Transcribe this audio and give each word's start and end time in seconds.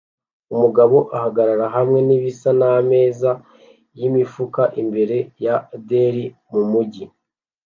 Umugabo 0.53 0.97
ahagarara 1.15 1.65
hamwe 1.75 1.99
nibisa 2.07 2.49
nkameza 2.57 3.31
yimifuka 3.97 4.61
imbere 4.81 5.17
ya 5.45 5.55
deli 5.89 6.25
mumujyi 6.51 7.05